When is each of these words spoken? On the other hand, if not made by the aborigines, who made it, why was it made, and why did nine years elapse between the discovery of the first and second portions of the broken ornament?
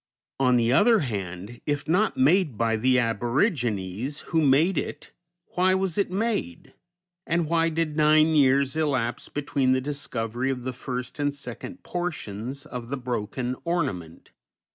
On 0.39 0.57
the 0.57 0.73
other 0.73 1.01
hand, 1.01 1.61
if 1.67 1.87
not 1.87 2.17
made 2.17 2.57
by 2.57 2.75
the 2.75 2.97
aborigines, 2.97 4.21
who 4.21 4.41
made 4.41 4.75
it, 4.75 5.11
why 5.53 5.75
was 5.75 5.95
it 5.95 6.09
made, 6.09 6.73
and 7.27 7.47
why 7.47 7.69
did 7.69 7.95
nine 7.95 8.29
years 8.33 8.75
elapse 8.75 9.29
between 9.29 9.73
the 9.73 9.79
discovery 9.79 10.49
of 10.49 10.63
the 10.63 10.73
first 10.73 11.19
and 11.19 11.31
second 11.35 11.83
portions 11.83 12.65
of 12.65 12.89
the 12.89 12.97
broken 12.97 13.55
ornament? 13.63 14.31